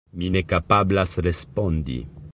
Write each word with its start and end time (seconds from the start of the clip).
Mi 0.21 0.29
ne 0.35 0.41
kapablas 0.53 1.15
respondi. 1.29 1.99